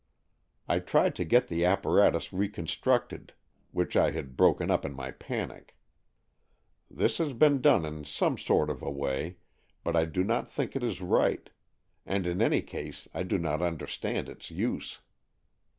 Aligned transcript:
I 0.67 0.79
tried 0.79 1.13
to 1.17 1.23
get 1.23 1.47
the 1.47 1.63
apparatus 1.63 2.33
reconstructed, 2.33 3.33
which 3.69 3.95
I 3.95 4.09
had 4.09 4.35
broken 4.35 4.71
up 4.71 4.83
in 4.83 4.95
my 4.95 5.11
panic. 5.11 5.75
This 6.89 7.19
has 7.19 7.33
been 7.33 7.61
done 7.61 7.85
in 7.85 8.03
some 8.03 8.35
sort 8.39 8.71
of 8.71 8.81
a 8.81 8.89
way, 8.89 9.37
but 9.83 9.95
I 9.95 10.05
do 10.05 10.23
not 10.23 10.47
think 10.47 10.75
it 10.75 10.81
is 10.81 11.01
right, 11.03 11.47
and 12.03 12.25
in 12.25 12.41
any 12.41 12.63
case 12.63 13.07
I 13.13 13.21
do 13.21 13.37
not 13.37 13.61
understand 13.61 14.27
its 14.27 14.49
use. 14.49 15.01